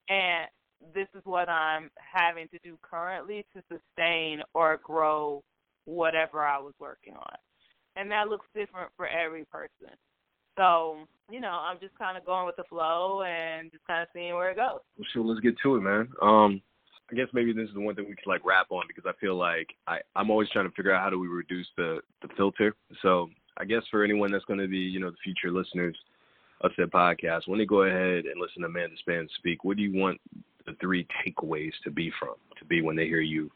and 0.08 0.46
this 0.94 1.08
is 1.14 1.22
what 1.24 1.48
I'm 1.48 1.90
having 1.96 2.48
to 2.48 2.58
do 2.62 2.78
currently 2.82 3.46
to 3.54 3.62
sustain 3.68 4.42
or 4.54 4.80
grow 4.82 5.42
whatever 5.84 6.44
I 6.44 6.58
was 6.58 6.74
working 6.78 7.14
on. 7.14 7.36
And 7.96 8.10
that 8.10 8.28
looks 8.28 8.46
different 8.54 8.90
for 8.96 9.06
every 9.06 9.44
person. 9.44 9.94
So, 10.56 10.98
you 11.30 11.40
know, 11.40 11.48
I'm 11.48 11.78
just 11.80 11.96
kind 11.98 12.16
of 12.16 12.24
going 12.24 12.46
with 12.46 12.56
the 12.56 12.64
flow 12.68 13.22
and 13.22 13.70
just 13.70 13.86
kind 13.86 14.02
of 14.02 14.08
seeing 14.12 14.34
where 14.34 14.50
it 14.50 14.56
goes. 14.56 14.80
Sure, 15.12 15.24
let's 15.24 15.40
get 15.40 15.54
to 15.62 15.76
it, 15.76 15.80
man. 15.80 16.08
Um, 16.22 16.60
I 17.10 17.14
guess 17.14 17.28
maybe 17.32 17.52
this 17.52 17.68
is 17.68 17.74
the 17.74 17.80
one 17.80 17.94
thing 17.94 18.06
we 18.08 18.14
could 18.14 18.26
like 18.26 18.44
wrap 18.44 18.66
on 18.70 18.84
because 18.88 19.04
I 19.06 19.12
feel 19.20 19.36
like 19.36 19.68
I 19.86 19.98
I'm 20.16 20.30
always 20.30 20.48
trying 20.50 20.68
to 20.68 20.74
figure 20.74 20.92
out 20.92 21.02
how 21.02 21.10
do 21.10 21.18
we 21.18 21.28
reduce 21.28 21.66
the 21.76 22.00
the 22.22 22.28
filter. 22.36 22.74
So 23.02 23.28
I 23.58 23.64
guess 23.64 23.82
for 23.90 24.02
anyone 24.02 24.32
that's 24.32 24.44
going 24.46 24.60
to 24.60 24.68
be 24.68 24.78
you 24.78 25.00
know 25.00 25.10
the 25.10 25.16
future 25.22 25.52
listeners 25.52 25.96
said 26.76 26.90
podcast, 26.90 27.46
when 27.46 27.58
they 27.58 27.66
go 27.66 27.82
ahead 27.82 28.24
and 28.26 28.40
listen 28.40 28.62
to 28.62 28.68
Amanda 28.68 28.96
Spann 29.06 29.28
speak, 29.36 29.64
what 29.64 29.76
do 29.76 29.82
you 29.82 29.98
want 29.98 30.20
the 30.66 30.74
three 30.80 31.06
takeaways 31.26 31.72
to 31.84 31.90
be 31.90 32.10
from 32.18 32.34
to 32.58 32.64
be 32.64 32.82
when 32.82 32.96
they 32.96 33.06
hear 33.06 33.20
you, 33.20 33.50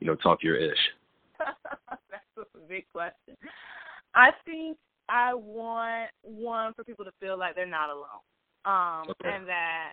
you 0.00 0.06
know, 0.06 0.16
talk 0.16 0.42
your 0.42 0.56
ish? 0.56 0.78
That's 1.38 2.48
a 2.54 2.58
big 2.68 2.84
question. 2.92 3.36
I 4.14 4.30
think 4.44 4.76
I 5.08 5.34
want 5.34 6.10
one 6.22 6.72
for 6.74 6.84
people 6.84 7.04
to 7.04 7.12
feel 7.20 7.38
like 7.38 7.54
they're 7.54 7.66
not 7.66 7.90
alone, 7.90 8.06
um, 8.64 9.10
okay. 9.10 9.36
and 9.36 9.48
that 9.48 9.92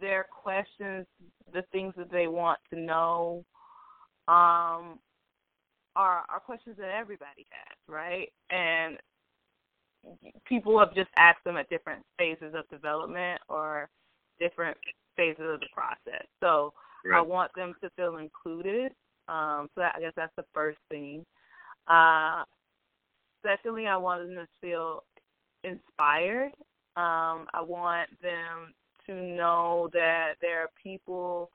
their 0.00 0.24
questions, 0.24 1.06
the 1.52 1.62
things 1.72 1.94
that 1.96 2.10
they 2.10 2.26
want 2.26 2.58
to 2.72 2.78
know, 2.78 3.44
um, 4.28 4.98
are 5.94 6.24
are 6.28 6.40
questions 6.44 6.76
that 6.78 6.90
everybody 6.90 7.46
has, 7.50 7.76
right? 7.88 8.32
And 8.50 8.98
people 10.46 10.78
have 10.78 10.94
just 10.94 11.10
asked 11.16 11.44
them 11.44 11.56
at 11.56 11.68
different 11.68 12.04
phases 12.18 12.54
of 12.54 12.68
development 12.68 13.40
or 13.48 13.88
different 14.40 14.76
phases 15.16 15.44
of 15.48 15.60
the 15.60 15.66
process. 15.74 16.26
So 16.40 16.72
right. 17.04 17.18
I 17.18 17.20
want 17.20 17.52
them 17.54 17.74
to 17.82 17.90
feel 17.90 18.16
included. 18.16 18.92
Um, 19.28 19.68
so 19.74 19.82
that, 19.82 19.94
I 19.96 20.00
guess 20.00 20.12
that's 20.16 20.34
the 20.36 20.44
first 20.52 20.78
thing. 20.90 21.24
Uh, 21.88 22.44
secondly, 23.44 23.86
I 23.86 23.96
want 23.96 24.26
them 24.26 24.36
to 24.36 24.46
feel 24.60 25.04
inspired. 25.64 26.52
Um, 26.96 27.46
I 27.54 27.62
want 27.62 28.10
them 28.20 28.74
to 29.06 29.14
know 29.14 29.88
that 29.92 30.34
there 30.40 30.60
are 30.60 30.70
people 30.82 31.50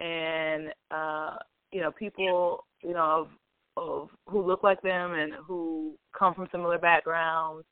and 0.00 0.72
uh, 0.90 1.36
you 1.70 1.80
know 1.80 1.90
people 1.90 2.64
you 2.82 2.92
know 2.92 3.28
of, 3.76 3.82
of 3.82 4.08
who 4.28 4.42
look 4.44 4.62
like 4.62 4.82
them 4.82 5.12
and 5.14 5.32
who 5.46 5.94
come 6.18 6.34
from 6.34 6.48
similar 6.50 6.78
backgrounds, 6.78 7.64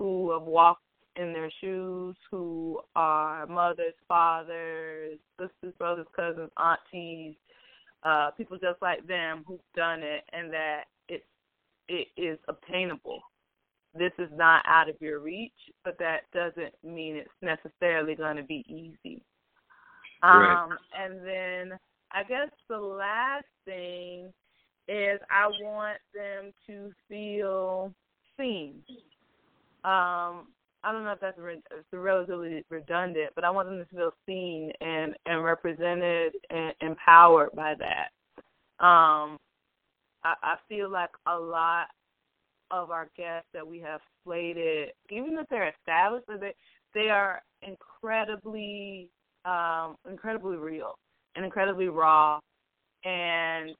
who 0.00 0.32
have 0.32 0.44
walked 0.44 0.82
in 1.16 1.34
their 1.34 1.50
shoes, 1.60 2.16
who 2.30 2.80
are 2.96 3.46
mothers, 3.46 3.92
fathers, 4.08 5.18
sisters, 5.38 5.74
brothers, 5.78 6.06
cousins, 6.16 6.50
aunties, 6.56 7.34
uh, 8.02 8.30
people 8.30 8.56
just 8.56 8.80
like 8.80 9.06
them 9.06 9.44
who've 9.46 9.60
done 9.76 10.00
it, 10.02 10.24
and 10.32 10.50
that 10.50 10.84
it 11.10 11.22
it 11.86 12.08
is 12.16 12.38
obtainable. 12.48 13.20
This 13.94 14.12
is 14.18 14.30
not 14.32 14.64
out 14.66 14.88
of 14.88 14.96
your 15.00 15.18
reach, 15.18 15.52
but 15.84 15.98
that 15.98 16.20
doesn't 16.32 16.72
mean 16.82 17.16
it's 17.16 17.28
necessarily 17.42 18.14
going 18.14 18.36
to 18.36 18.42
be 18.42 18.64
easy. 18.66 19.22
Right. 20.22 20.64
Um, 20.64 20.78
and 20.98 21.26
then 21.26 21.78
I 22.10 22.22
guess 22.22 22.48
the 22.70 22.78
last 22.78 23.44
thing 23.66 24.32
is 24.88 25.20
I 25.30 25.48
want 25.60 25.98
them 26.14 26.52
to 26.68 26.90
feel 27.06 27.92
seen. 28.38 28.82
Um, 29.84 30.48
I 30.82 30.92
don't 30.92 31.04
know 31.04 31.12
if 31.12 31.20
that's 31.20 31.38
re- 31.38 31.62
relatively 31.92 32.64
redundant, 32.70 33.30
but 33.34 33.44
I 33.44 33.50
want 33.50 33.68
them 33.68 33.78
to 33.78 33.96
feel 33.96 34.12
seen 34.26 34.72
and 34.80 35.14
and 35.26 35.44
represented 35.44 36.32
and 36.48 36.72
empowered 36.80 37.50
by 37.54 37.74
that. 37.78 38.08
Um, 38.84 39.38
I, 40.24 40.34
I 40.42 40.56
feel 40.68 40.90
like 40.90 41.10
a 41.26 41.38
lot 41.38 41.88
of 42.70 42.90
our 42.90 43.10
guests 43.16 43.48
that 43.52 43.66
we 43.66 43.78
have 43.80 44.00
slated, 44.24 44.90
even 45.10 45.36
if 45.38 45.46
they're 45.48 45.72
established, 45.80 46.26
they 46.40 46.54
they 46.94 47.10
are 47.10 47.42
incredibly 47.62 49.10
um, 49.44 49.96
incredibly 50.08 50.56
real 50.56 50.98
and 51.36 51.44
incredibly 51.44 51.88
raw, 51.88 52.38
and 53.04 53.70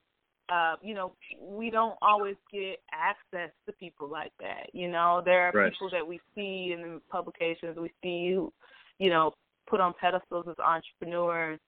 uh, 0.50 0.76
you 0.83 0.95
know, 0.95 1.12
we 1.40 1.71
don't 1.71 1.97
always 2.02 2.37
get 2.52 2.80
access 2.92 3.50
to 3.66 3.73
people 3.73 4.09
like 4.09 4.33
that. 4.40 4.71
You 4.73 4.88
know, 4.88 5.23
there 5.25 5.49
are 5.49 5.52
right. 5.52 5.73
people 5.73 5.90
that 5.90 6.07
we 6.07 6.21
see 6.35 6.75
in 6.75 6.83
the 6.83 7.00
publications, 7.11 7.76
we 7.78 7.92
see, 8.02 8.35
who, 8.35 8.52
you 8.99 9.11
know, 9.11 9.33
put 9.69 9.80
on 9.80 9.95
pedestals 10.00 10.47
as 10.49 10.57
entrepreneurs 10.59 11.61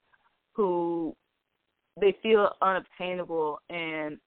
who 0.55 1.15
they 2.01 2.17
feel 2.23 2.51
unobtainable 2.61 3.61
and 3.71 4.19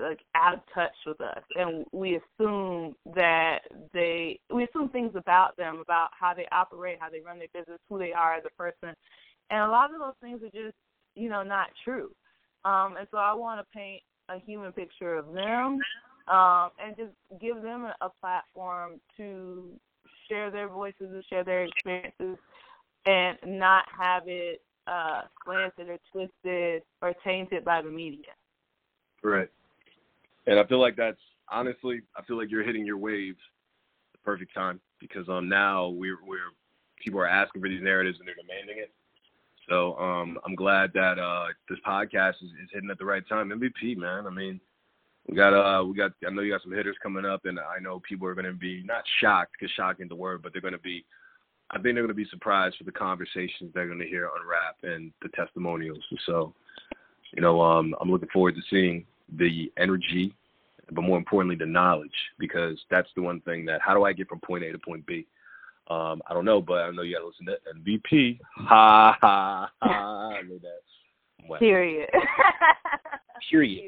like 0.00 0.20
out 0.34 0.54
of 0.54 0.60
touch 0.74 0.94
with 1.06 1.20
us 1.20 1.42
and 1.54 1.84
we 1.92 2.18
assume 2.18 2.94
that 3.14 3.60
they 3.92 4.38
we 4.52 4.64
assume 4.64 4.88
things 4.88 5.12
about 5.14 5.56
them 5.56 5.80
about 5.80 6.08
how 6.18 6.34
they 6.34 6.46
operate 6.50 6.98
how 7.00 7.08
they 7.08 7.20
run 7.20 7.38
their 7.38 7.48
business 7.54 7.78
who 7.88 7.96
they 7.96 8.12
are 8.12 8.34
as 8.34 8.42
a 8.44 8.56
person 8.56 8.94
and 9.50 9.60
a 9.60 9.68
lot 9.68 9.94
of 9.94 10.00
those 10.00 10.14
things 10.20 10.42
are 10.42 10.50
just 10.50 10.76
you 11.14 11.28
know 11.28 11.44
not 11.44 11.68
true 11.84 12.10
um, 12.64 12.96
and 12.98 13.06
so 13.10 13.18
I 13.18 13.34
want 13.34 13.60
to 13.60 13.66
paint 13.76 14.02
a 14.28 14.38
human 14.38 14.72
picture 14.72 15.16
of 15.16 15.26
them 15.32 15.78
um, 16.28 16.70
and 16.82 16.96
just 16.96 17.12
give 17.40 17.62
them 17.62 17.86
a, 18.00 18.08
platform 18.20 19.00
to 19.16 19.68
share 20.28 20.50
their 20.50 20.68
voices 20.68 21.08
and 21.12 21.24
share 21.28 21.44
their 21.44 21.64
experiences 21.64 22.38
and 23.04 23.38
not 23.44 23.84
have 23.98 24.22
it 24.26 24.62
uh, 24.86 25.22
slanted 25.44 25.88
or 25.88 25.98
twisted 26.10 26.82
or 27.02 27.12
tainted 27.22 27.64
by 27.64 27.82
the 27.82 27.90
media. 27.90 28.32
Right. 29.22 29.48
And 30.46 30.58
I 30.58 30.66
feel 30.66 30.80
like 30.80 30.96
that's 30.96 31.20
honestly, 31.50 32.00
I 32.16 32.22
feel 32.22 32.38
like 32.38 32.50
you're 32.50 32.64
hitting 32.64 32.86
your 32.86 32.98
waves 32.98 33.38
the 34.12 34.18
perfect 34.18 34.54
time 34.54 34.80
because 35.00 35.28
um 35.28 35.48
now 35.48 35.88
we're 35.88 36.18
we're 36.26 36.52
people 37.02 37.20
are 37.20 37.28
asking 37.28 37.60
for 37.60 37.68
these 37.68 37.82
narratives 37.82 38.18
and 38.18 38.28
they're 38.28 38.34
demanding 38.34 38.78
it. 38.78 38.92
So 39.68 39.96
um, 39.96 40.38
I'm 40.44 40.54
glad 40.54 40.92
that 40.94 41.18
uh, 41.18 41.46
this 41.68 41.78
podcast 41.86 42.34
is, 42.42 42.50
is 42.62 42.70
hitting 42.72 42.90
at 42.90 42.98
the 42.98 43.04
right 43.04 43.26
time. 43.28 43.50
MVP, 43.50 43.96
man. 43.96 44.26
I 44.26 44.30
mean, 44.30 44.60
we 45.28 45.36
got 45.36 45.54
uh, 45.54 45.84
we 45.84 45.96
got. 45.96 46.12
I 46.26 46.30
know 46.30 46.42
you 46.42 46.52
got 46.52 46.62
some 46.62 46.72
hitters 46.72 46.96
coming 47.02 47.24
up, 47.24 47.46
and 47.46 47.58
I 47.58 47.80
know 47.80 48.00
people 48.06 48.28
are 48.28 48.34
going 48.34 48.46
to 48.46 48.52
be 48.52 48.82
not 48.84 49.04
shocked 49.20 49.52
because 49.58 49.72
shocking 49.74 50.08
the 50.08 50.14
word, 50.14 50.42
but 50.42 50.52
they're 50.52 50.62
going 50.62 50.72
to 50.72 50.78
be. 50.78 51.04
I 51.70 51.76
think 51.76 51.94
they're 51.94 52.04
going 52.04 52.08
to 52.08 52.14
be 52.14 52.28
surprised 52.30 52.76
for 52.76 52.84
the 52.84 52.92
conversations 52.92 53.72
they're 53.72 53.86
going 53.86 53.98
to 53.98 54.06
hear 54.06 54.26
on 54.26 54.46
Rap 54.46 54.76
and 54.82 55.12
the 55.22 55.30
testimonials. 55.30 56.04
So, 56.26 56.52
you 57.34 57.40
know, 57.40 57.60
um, 57.62 57.94
I'm 58.00 58.10
looking 58.10 58.28
forward 58.32 58.54
to 58.54 58.60
seeing 58.68 59.06
the 59.38 59.72
energy, 59.78 60.34
but 60.92 61.02
more 61.02 61.16
importantly, 61.16 61.56
the 61.56 61.64
knowledge, 61.64 62.10
because 62.38 62.78
that's 62.90 63.08
the 63.16 63.22
one 63.22 63.40
thing 63.40 63.64
that. 63.64 63.80
How 63.80 63.94
do 63.94 64.04
I 64.04 64.12
get 64.12 64.28
from 64.28 64.40
point 64.40 64.62
A 64.62 64.72
to 64.72 64.78
point 64.78 65.06
B? 65.06 65.26
Um, 65.88 66.22
I 66.28 66.32
don't 66.32 66.44
know, 66.46 66.62
but 66.62 66.74
I 66.74 66.90
know 66.90 67.02
you 67.02 67.14
got 67.14 67.20
to 67.20 67.26
listen 67.26 67.46
to 67.46 67.58
MVP. 67.78 68.38
Ha 68.56 69.16
ha 69.20 69.70
ha! 69.80 70.28
I 70.38 70.42
know 70.42 70.58
that. 70.62 71.58
Period. 71.58 72.08
Period. 72.10 72.10
Period. 73.50 73.82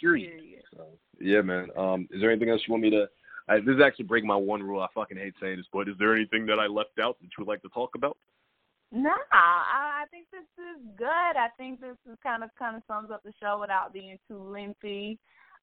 Period. 0.00 0.30
Period. 0.30 0.62
So, 0.76 0.86
yeah, 1.20 1.40
man. 1.40 1.68
Um, 1.76 2.08
is 2.10 2.20
there 2.20 2.30
anything 2.30 2.50
else 2.50 2.62
you 2.66 2.72
want 2.72 2.84
me 2.84 2.90
to? 2.90 3.06
I, 3.48 3.56
this 3.58 3.74
is 3.74 3.82
actually 3.84 4.04
breaking 4.04 4.28
my 4.28 4.36
one 4.36 4.62
rule. 4.62 4.80
I 4.80 4.86
fucking 4.94 5.16
hate 5.16 5.34
saying 5.40 5.56
this, 5.56 5.66
but 5.72 5.88
is 5.88 5.96
there 5.98 6.14
anything 6.14 6.46
that 6.46 6.60
I 6.60 6.66
left 6.66 6.98
out 7.00 7.18
that 7.20 7.26
you 7.26 7.44
would 7.44 7.48
like 7.48 7.62
to 7.62 7.68
talk 7.70 7.90
about? 7.96 8.16
No, 8.92 9.10
I, 9.32 10.02
I 10.02 10.04
think 10.10 10.26
this 10.30 10.42
is 10.58 10.96
good. 10.96 11.06
I 11.08 11.48
think 11.56 11.80
this 11.80 11.96
is 12.10 12.16
kind 12.22 12.44
of 12.44 12.50
kind 12.58 12.76
of 12.76 12.82
sums 12.86 13.10
up 13.10 13.22
the 13.24 13.32
show 13.40 13.58
without 13.60 13.92
being 13.92 14.18
too 14.28 14.38
lengthy. 14.38 15.18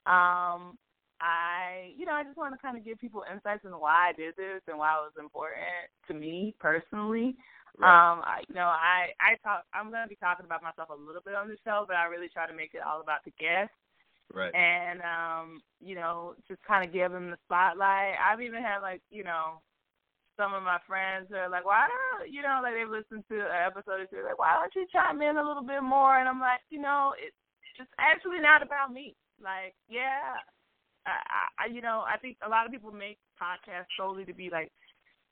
Um, 0.08 0.78
I, 1.22 1.92
you 1.98 2.06
know, 2.06 2.14
I 2.14 2.24
just 2.24 2.38
want 2.38 2.56
to 2.56 2.62
kind 2.62 2.78
of 2.78 2.86
give 2.86 3.00
people 3.00 3.24
insights 3.32 3.66
into 3.66 3.78
why 3.78 4.10
I 4.10 4.14
did 4.14 4.36
this 4.36 4.62
and 4.68 4.78
why 4.78 4.96
it 4.96 5.08
was 5.08 5.20
important 5.20 5.88
to 6.08 6.14
me 6.14 6.56
personally. 6.60 7.36
Right. 7.78 7.88
Um, 7.88 8.24
I, 8.24 8.42
you 8.48 8.56
know, 8.56 8.68
I, 8.68 9.12
I 9.20 9.36
talk. 9.44 9.64
I'm 9.74 9.92
going 9.92 10.04
to 10.04 10.10
be 10.10 10.20
talking 10.20 10.46
about 10.46 10.64
myself 10.64 10.90
a 10.90 10.96
little 10.96 11.22
bit 11.24 11.36
on 11.36 11.48
the 11.48 11.58
show, 11.64 11.86
but 11.88 11.96
I 11.96 12.06
really 12.06 12.28
try 12.28 12.48
to 12.48 12.56
make 12.56 12.74
it 12.74 12.82
all 12.84 13.02
about 13.02 13.24
the 13.24 13.32
guests. 13.40 13.76
Right. 14.34 14.54
And 14.54 15.02
um, 15.02 15.62
you 15.80 15.96
know, 15.96 16.36
just 16.48 16.62
kind 16.64 16.86
of 16.86 16.94
give 16.94 17.12
them 17.12 17.32
the 17.32 17.38
spotlight. 17.46 18.20
I've 18.20 18.42
even 18.42 18.62
had 18.62 18.80
like, 18.80 19.02
you 19.10 19.24
know, 19.24 19.62
some 20.38 20.54
of 20.54 20.64
my 20.64 20.80
friends 20.88 21.32
are 21.36 21.50
like, 21.50 21.66
why 21.66 21.88
don't 21.88 22.32
you 22.32 22.42
know, 22.42 22.60
like 22.64 22.74
they've 22.74 22.90
listened 22.90 23.24
to 23.28 23.44
an 23.44 23.64
episode 23.68 24.02
or 24.02 24.08
two, 24.08 24.24
like, 24.24 24.40
why 24.40 24.56
don't 24.56 24.76
you 24.76 24.88
chime 24.92 25.22
in 25.22 25.38
a 25.38 25.46
little 25.46 25.66
bit 25.66 25.84
more? 25.84 26.20
And 26.20 26.28
I'm 26.28 26.40
like, 26.40 26.62
you 26.70 26.80
know, 26.80 27.14
it's 27.18 27.36
it's 27.80 27.92
actually 27.98 28.40
not 28.40 28.62
about 28.62 28.92
me. 28.92 29.16
Like, 29.42 29.74
yeah, 29.88 30.36
I, 31.10 31.66
I, 31.66 31.68
you 31.68 31.82
know, 31.82 32.04
I 32.08 32.18
think 32.18 32.38
a 32.46 32.50
lot 32.50 32.66
of 32.66 32.72
people 32.72 32.92
make 32.92 33.18
podcasts 33.42 33.92
solely 33.98 34.26
to 34.26 34.34
be 34.34 34.50
like, 34.50 34.72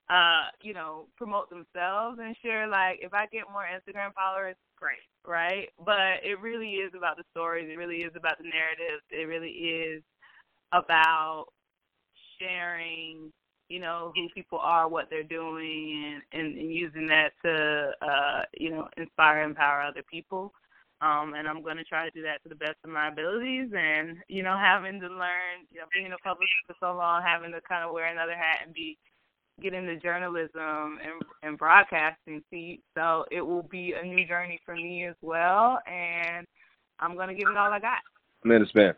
uh, 0.10 0.48
you 0.62 0.74
know, 0.74 1.08
promote 1.18 1.50
themselves 1.50 2.20
and 2.22 2.36
share. 2.42 2.68
Like, 2.68 3.00
if 3.02 3.14
I 3.14 3.26
get 3.28 3.44
more 3.52 3.64
Instagram 3.64 4.14
followers, 4.14 4.56
great, 4.78 5.04
right? 5.26 5.70
But 5.84 6.24
it 6.24 6.40
really 6.42 6.76
is 6.76 6.94
about 6.98 7.18
the 7.18 7.24
stories. 7.32 7.70
It 7.72 7.78
really 7.78 7.98
is 7.98 8.14
about 8.16 8.38
the 8.38 8.46
narratives. 8.46 9.04
It 9.12 9.28
really 9.28 9.50
is 9.50 10.04
about 10.72 11.48
sharing 12.40 13.32
you 13.70 13.80
know 13.80 14.14
who 14.16 14.30
people 14.34 14.60
are, 14.60 14.88
what 14.88 15.08
they're 15.10 15.24
doing, 15.24 16.22
and, 16.34 16.42
and, 16.42 16.58
and 16.58 16.74
using 16.74 17.06
that 17.08 17.32
to 17.44 17.92
uh, 18.02 18.42
you 18.58 18.70
know 18.70 18.88
inspire, 18.98 19.42
and 19.42 19.52
empower 19.52 19.82
other 19.82 20.04
people. 20.10 20.54
Um, 21.00 21.36
and 21.38 21.48
I'm 21.48 21.62
going 21.62 21.78
to 21.78 21.84
try 21.84 22.06
to 22.06 22.12
do 22.12 22.24
that 22.24 22.42
to 22.44 22.50
the 22.50 22.56
best 22.56 22.78
of 22.84 22.90
my 22.90 23.10
abilities. 23.10 23.70
And 23.78 24.18
you 24.28 24.44
know, 24.44 24.58
having 24.58 25.00
to 25.00 25.08
learn, 25.08 25.68
you 25.72 25.80
know, 25.80 25.86
being 25.94 26.12
a 26.12 26.18
publicist 26.24 26.66
for 26.66 26.76
so 26.80 26.96
long, 26.96 27.22
having 27.24 27.52
to 27.52 27.62
kind 27.62 27.86
of 27.86 27.94
wear 27.94 28.08
another 28.08 28.36
hat 28.36 28.62
and 28.66 28.74
be 28.74 28.98
get 29.62 29.74
into 29.74 29.98
journalism 29.98 31.00
and, 31.02 31.22
and 31.42 31.58
broadcasting 31.58 32.44
seat. 32.50 32.82
So 32.96 33.26
it 33.32 33.42
will 33.42 33.64
be 33.64 33.94
a 34.00 34.06
new 34.06 34.26
journey 34.28 34.60
for 34.66 34.76
me 34.76 35.06
as 35.06 35.16
well, 35.22 35.80
and 35.88 36.46
I'm 37.00 37.16
going 37.16 37.30
to 37.30 37.36
give 37.36 37.50
it 37.50 37.58
all 37.58 37.72
I 37.72 37.80
got. 37.80 38.00
Amanda 38.44 38.68
Spann, 38.68 38.94